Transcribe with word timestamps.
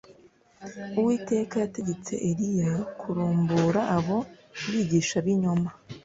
Uwiteka 0.99 1.55
yategetse 1.63 2.13
Eliya 2.29 2.71
kurumbura 2.99 3.81
abo 3.97 4.17
bigishabinyoma 4.71 5.69